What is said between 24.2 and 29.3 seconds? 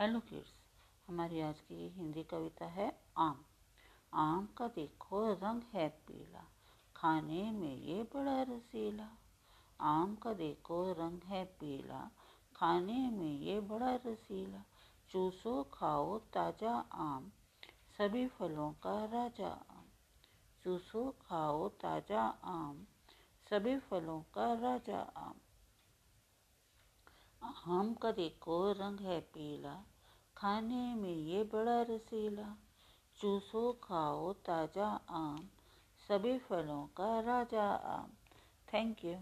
का राजा आम। आम का देखो रंग है